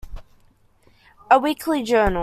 A 1.29 1.37
Weekly 1.37 1.83
Journal. 1.83 2.19